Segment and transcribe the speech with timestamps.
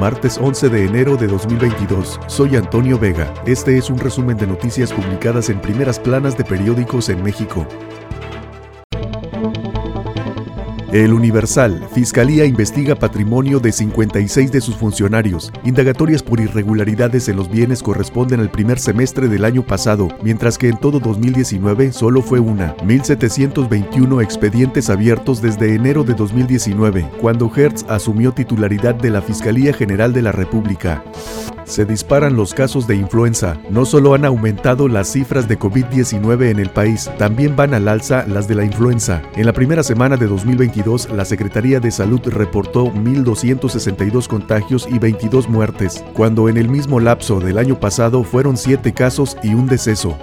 [0.00, 2.18] Martes 11 de enero de 2022.
[2.26, 3.34] Soy Antonio Vega.
[3.44, 7.66] Este es un resumen de noticias publicadas en primeras planas de periódicos en México.
[10.92, 15.52] El Universal, Fiscalía investiga patrimonio de 56 de sus funcionarios.
[15.64, 20.68] Indagatorias por irregularidades en los bienes corresponden al primer semestre del año pasado, mientras que
[20.68, 22.76] en todo 2019 solo fue una.
[22.78, 30.12] 1.721 expedientes abiertos desde enero de 2019, cuando Hertz asumió titularidad de la Fiscalía General
[30.12, 31.04] de la República
[31.70, 33.56] se disparan los casos de influenza.
[33.70, 38.26] No solo han aumentado las cifras de COVID-19 en el país, también van al alza
[38.26, 39.22] las de la influenza.
[39.36, 40.26] En la primera semana de
[40.82, 47.00] 2022, la Secretaría de Salud reportó 1.262 contagios y 22 muertes, cuando en el mismo
[47.00, 50.16] lapso del año pasado fueron 7 casos y un deceso.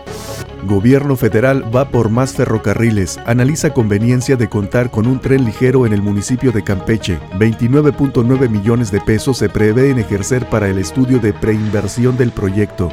[0.66, 3.20] Gobierno federal va por más ferrocarriles.
[3.26, 7.20] Analiza conveniencia de contar con un tren ligero en el municipio de Campeche.
[7.38, 12.92] 29.9 millones de pesos se prevén ejercer para el estudio de preinversión del proyecto.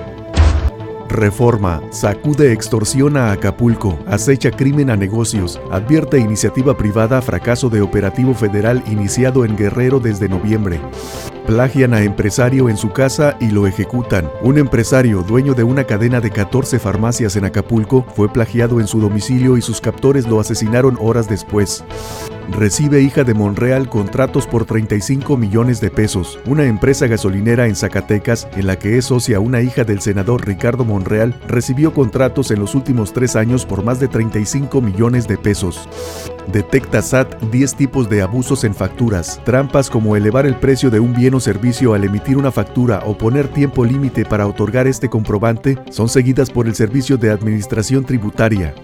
[1.14, 1.80] Reforma.
[1.90, 3.98] Sacude extorsión a Acapulco.
[4.06, 5.60] Acecha crimen a negocios.
[5.70, 10.80] Advierte iniciativa privada fracaso de operativo federal iniciado en Guerrero desde noviembre.
[11.46, 14.30] Plagian a empresario en su casa y lo ejecutan.
[14.42, 19.00] Un empresario, dueño de una cadena de 14 farmacias en Acapulco, fue plagiado en su
[19.00, 21.84] domicilio y sus captores lo asesinaron horas después.
[22.50, 26.38] Recibe hija de Monreal contratos por 35 millones de pesos.
[26.46, 30.84] Una empresa gasolinera en Zacatecas, en la que es socia una hija del senador Ricardo
[30.84, 35.88] Monreal, recibió contratos en los últimos tres años por más de 35 millones de pesos.
[36.52, 41.14] Detecta SAT 10 tipos de abusos en facturas, trampas como elevar el precio de un
[41.14, 45.78] bien o servicio al emitir una factura o poner tiempo límite para otorgar este comprobante,
[45.90, 48.74] son seguidas por el Servicio de Administración Tributaria.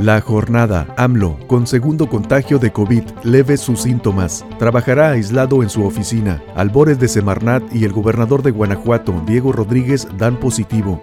[0.00, 4.46] La jornada, AMLO, con segundo contagio de COVID, leve sus síntomas.
[4.58, 6.42] Trabajará aislado en su oficina.
[6.56, 11.02] Albores de Semarnat y el gobernador de Guanajuato, Diego Rodríguez, dan positivo.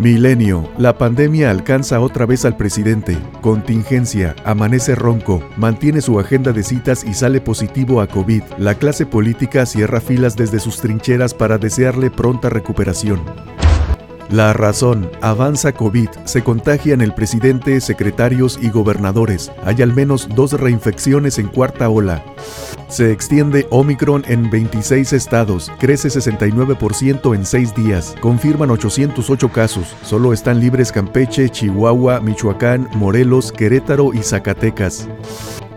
[0.00, 0.68] Milenio.
[0.78, 3.16] La pandemia alcanza otra vez al presidente.
[3.40, 4.34] Contingencia.
[4.44, 5.40] Amanece ronco.
[5.56, 8.42] Mantiene su agenda de citas y sale positivo a COVID.
[8.58, 13.20] La clase política cierra filas desde sus trincheras para desearle pronta recuperación.
[14.30, 19.52] La razón, avanza COVID, se contagian el presidente, secretarios y gobernadores.
[19.64, 22.24] Hay al menos dos reinfecciones en cuarta ola.
[22.88, 30.32] Se extiende Omicron en 26 estados, crece 69% en 6 días, confirman 808 casos, solo
[30.32, 35.08] están libres Campeche, Chihuahua, Michoacán, Morelos, Querétaro y Zacatecas.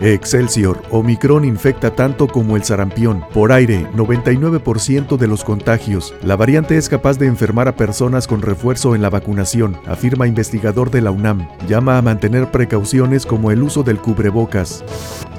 [0.00, 3.24] Excelsior, Omicron infecta tanto como el sarampión.
[3.32, 6.14] Por aire, 99% de los contagios.
[6.22, 10.90] La variante es capaz de enfermar a personas con refuerzo en la vacunación, afirma investigador
[10.90, 11.48] de la UNAM.
[11.68, 14.84] Llama a mantener precauciones como el uso del cubrebocas.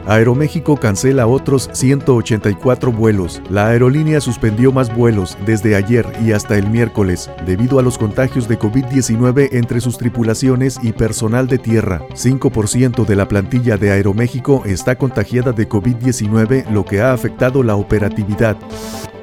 [0.07, 3.41] Aeroméxico cancela otros 184 vuelos.
[3.49, 8.47] La aerolínea suspendió más vuelos desde ayer y hasta el miércoles debido a los contagios
[8.47, 12.01] de COVID-19 entre sus tripulaciones y personal de tierra.
[12.13, 17.75] 5% de la plantilla de Aeroméxico está contagiada de COVID-19, lo que ha afectado la
[17.75, 18.57] operatividad.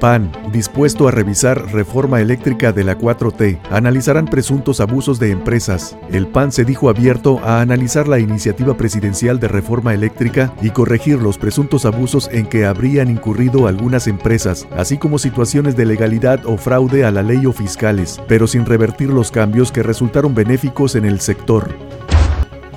[0.03, 5.95] PAN, dispuesto a revisar reforma eléctrica de la 4T, analizarán presuntos abusos de empresas.
[6.11, 11.21] El PAN se dijo abierto a analizar la iniciativa presidencial de reforma eléctrica y corregir
[11.21, 16.57] los presuntos abusos en que habrían incurrido algunas empresas, así como situaciones de legalidad o
[16.57, 21.05] fraude a la ley o fiscales, pero sin revertir los cambios que resultaron benéficos en
[21.05, 21.73] el sector.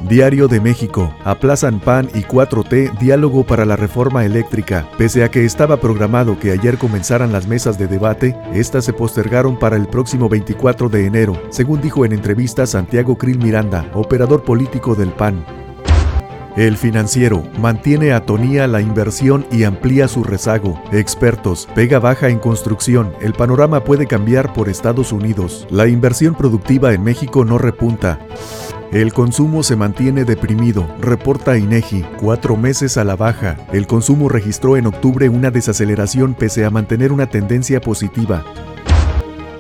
[0.08, 1.12] Diario de México.
[1.24, 4.88] Aplazan PAN y 4T diálogo para la reforma eléctrica.
[4.96, 9.58] Pese a que estaba programado que ayer comenzaran las mesas de debate, estas se postergaron
[9.58, 14.94] para el próximo 24 de enero, según dijo en entrevista Santiago Krill Miranda, operador político
[14.94, 15.65] del PAN.
[16.56, 20.82] El financiero mantiene atonía la inversión y amplía su rezago.
[20.90, 23.12] Expertos, pega baja en construcción.
[23.20, 25.66] El panorama puede cambiar por Estados Unidos.
[25.68, 28.20] La inversión productiva en México no repunta.
[28.90, 33.58] El consumo se mantiene deprimido, reporta INEGI, cuatro meses a la baja.
[33.74, 38.42] El consumo registró en octubre una desaceleración pese a mantener una tendencia positiva.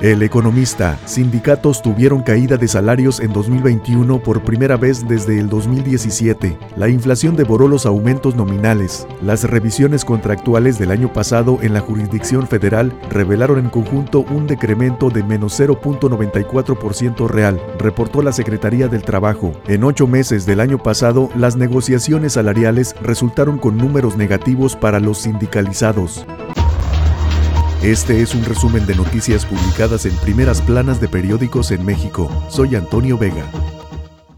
[0.02, 6.58] El economista, sindicatos tuvieron caída de salarios en 2021 por primera vez desde el 2017.
[6.76, 9.06] La inflación devoró los aumentos nominales.
[9.22, 15.08] Las revisiones contractuales del año pasado en la jurisdicción federal revelaron en conjunto un decremento
[15.08, 19.52] de menos 0.94% real, reportó la Secretaría del Trabajo.
[19.66, 25.22] En ocho meses del año pasado, las negociaciones salariales resultaron con números negativos para los
[25.22, 26.26] sindicalizados.
[27.82, 32.30] Este es un resumen de noticias publicadas en primeras planas de periódicos en México.
[32.48, 33.44] Soy Antonio Vega.